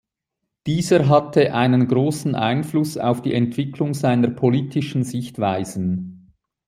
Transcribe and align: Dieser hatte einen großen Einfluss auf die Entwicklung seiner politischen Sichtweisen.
Dieser 0.65 1.07
hatte 1.09 1.53
einen 1.53 1.87
großen 1.87 2.33
Einfluss 2.33 2.97
auf 2.97 3.21
die 3.21 3.35
Entwicklung 3.35 3.93
seiner 3.93 4.29
politischen 4.31 5.03
Sichtweisen. 5.03 6.33